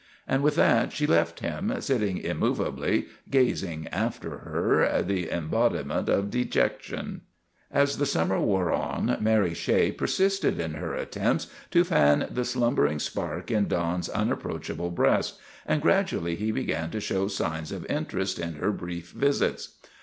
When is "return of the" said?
7.81-8.05